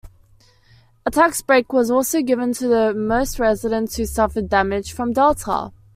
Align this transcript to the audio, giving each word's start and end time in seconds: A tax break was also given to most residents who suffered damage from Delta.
A 1.05 1.11
tax 1.11 1.43
break 1.43 1.71
was 1.71 1.91
also 1.91 2.23
given 2.23 2.53
to 2.55 2.91
most 2.95 3.37
residents 3.37 3.97
who 3.97 4.07
suffered 4.07 4.49
damage 4.49 4.93
from 4.93 5.13
Delta. 5.13 5.73